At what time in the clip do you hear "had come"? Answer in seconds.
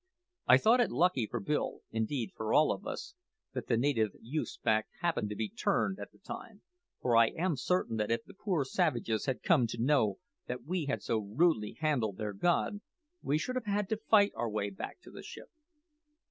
9.27-9.67